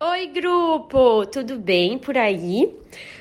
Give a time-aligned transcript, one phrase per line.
[0.00, 1.26] Oi, grupo!
[1.26, 2.72] Tudo bem por aí?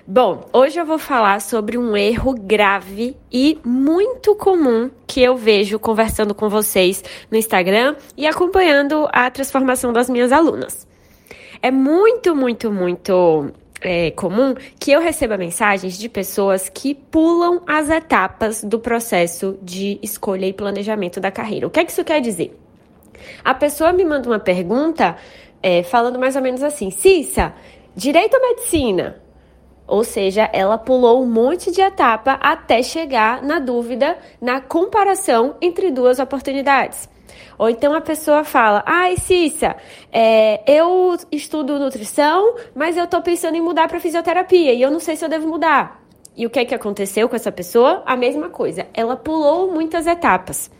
[0.06, 5.80] Bom, hoje eu vou falar sobre um erro grave e muito comum que eu vejo
[5.80, 10.88] conversando com vocês no Instagram e acompanhando a transformação das minhas alunas.
[11.64, 13.52] É muito, muito, muito
[13.82, 19.98] é, comum que eu receba mensagens de pessoas que pulam as etapas do processo de
[20.04, 21.66] escolha e planejamento da carreira.
[21.66, 22.56] O que é que isso quer dizer?
[23.44, 25.18] A pessoa me manda uma pergunta
[25.68, 27.54] é, falando mais ou menos assim: Cissa,
[27.94, 29.22] direito ou medicina?
[29.86, 35.92] Ou seja, ela pulou um monte de etapa até chegar na dúvida, na comparação entre
[35.92, 37.10] duas oportunidades.
[37.58, 39.76] Ou então a pessoa fala: Ai, Cissa,
[40.10, 45.02] é, eu estudo nutrição, mas eu estou pensando em mudar para fisioterapia e eu não
[45.02, 46.02] sei se eu devo mudar.
[46.36, 48.04] E o que é que aconteceu com essa pessoa?
[48.06, 48.88] A mesma coisa.
[48.94, 50.72] Ela pulou muitas etapas.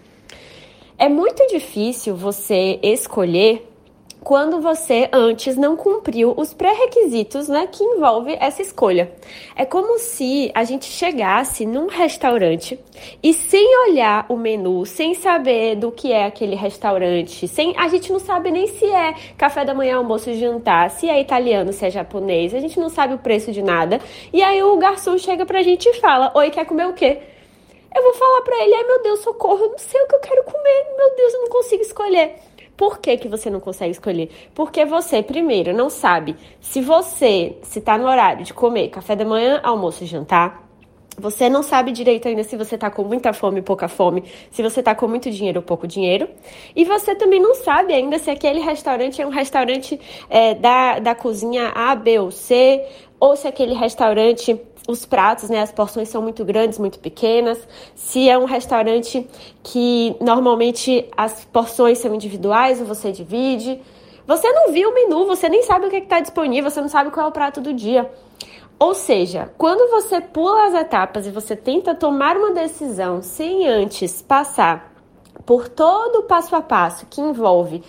[0.98, 3.68] É muito difícil você escolher
[4.28, 9.10] quando você antes não cumpriu os pré-requisitos né, que envolve essa escolha.
[9.56, 12.78] É como se a gente chegasse num restaurante
[13.24, 18.12] e sem olhar o menu, sem saber do que é aquele restaurante, sem a gente
[18.12, 21.86] não sabe nem se é café da manhã, almoço e jantar, se é italiano, se
[21.86, 24.02] é japonês, a gente não sabe o preço de nada.
[24.34, 27.20] E aí o garçom chega pra gente e fala: Oi, quer comer o quê?
[27.96, 30.20] Eu vou falar pra ele: Ai meu Deus, socorro, eu não sei o que eu
[30.20, 32.36] quero comer, meu Deus, eu não consigo escolher.
[32.78, 34.30] Por que, que você não consegue escolher?
[34.54, 39.26] Porque você, primeiro, não sabe se você, se tá no horário de comer café da
[39.26, 40.68] manhã, almoço e jantar.
[41.20, 44.84] Você não sabe direito ainda se você tá com muita fome, pouca fome, se você
[44.84, 46.30] tá com muito dinheiro ou pouco dinheiro.
[46.76, 51.16] E você também não sabe ainda se aquele restaurante é um restaurante é, da, da
[51.16, 52.86] cozinha A, B ou C,
[53.20, 57.60] ou se aquele restaurante os pratos, né, as porções são muito grandes, muito pequenas.
[57.94, 59.28] Se é um restaurante
[59.62, 63.80] que normalmente as porções são individuais você divide.
[64.26, 66.90] Você não viu o menu, você nem sabe o que é está disponível, você não
[66.90, 68.10] sabe qual é o prato do dia.
[68.80, 74.22] Ou seja, quando você pula as etapas e você tenta tomar uma decisão sem antes
[74.22, 74.94] passar
[75.46, 77.84] por todo o passo a passo que envolve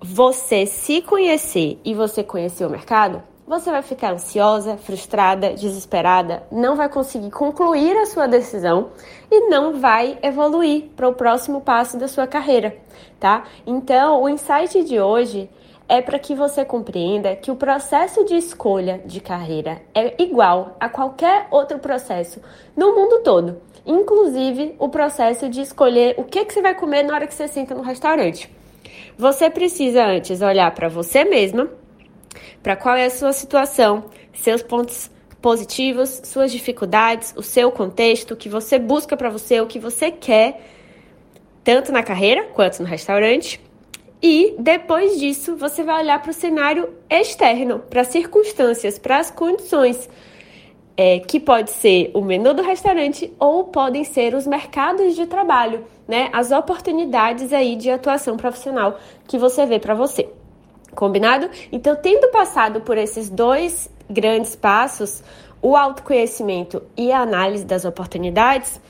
[0.00, 6.76] você se conhecer e você conhecer o mercado, você vai ficar ansiosa, frustrada, desesperada, não
[6.76, 8.90] vai conseguir concluir a sua decisão
[9.28, 12.76] e não vai evoluir para o próximo passo da sua carreira,
[13.18, 13.42] tá?
[13.66, 15.50] Então, o insight de hoje
[15.88, 20.88] é para que você compreenda que o processo de escolha de carreira é igual a
[20.88, 22.40] qualquer outro processo
[22.76, 27.14] no mundo todo, inclusive o processo de escolher o que, que você vai comer na
[27.14, 28.48] hora que você senta no restaurante.
[29.18, 31.79] Você precisa antes olhar para você mesma
[32.62, 38.36] para qual é a sua situação, seus pontos positivos, suas dificuldades, o seu contexto, o
[38.36, 40.60] que você busca para você, o que você quer,
[41.64, 43.60] tanto na carreira quanto no restaurante.
[44.22, 49.30] E depois disso, você vai olhar para o cenário externo, para as circunstâncias, para as
[49.30, 50.08] condições,
[50.96, 55.86] é, que pode ser o menu do restaurante ou podem ser os mercados de trabalho,
[56.06, 56.28] né?
[56.30, 60.28] As oportunidades aí de atuação profissional que você vê para você.
[60.94, 61.48] Combinado?
[61.70, 65.22] Então, tendo passado por esses dois grandes passos,
[65.62, 68.80] o autoconhecimento e a análise das oportunidades,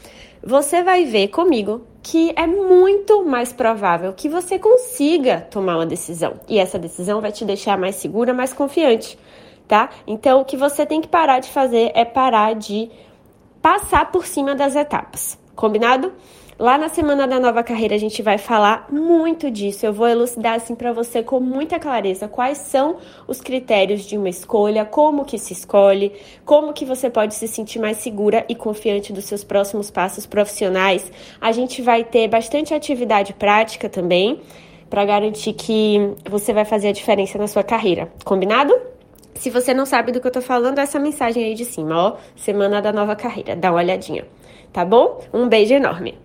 [0.43, 6.41] você vai ver comigo que é muito mais provável que você consiga tomar uma decisão.
[6.49, 9.19] E essa decisão vai te deixar mais segura, mais confiante,
[9.69, 9.91] tá?
[10.07, 12.91] Então, o que você tem que parar de fazer é parar de
[13.61, 15.39] passar por cima das etapas.
[15.55, 16.13] Combinado?
[16.61, 19.87] Lá na Semana da Nova Carreira a gente vai falar muito disso.
[19.87, 24.29] Eu vou elucidar assim para você com muita clareza quais são os critérios de uma
[24.29, 26.13] escolha, como que se escolhe,
[26.45, 31.11] como que você pode se sentir mais segura e confiante dos seus próximos passos profissionais.
[31.41, 34.43] A gente vai ter bastante atividade prática também
[34.91, 38.13] para garantir que você vai fazer a diferença na sua carreira.
[38.23, 38.79] Combinado?
[39.35, 42.17] Se você não sabe do que eu tô falando, essa mensagem aí de cima, ó,
[42.37, 43.57] Semana da Nova Carreira.
[43.57, 44.27] Dá uma olhadinha.
[44.71, 45.23] Tá bom?
[45.33, 46.19] Um beijo enorme.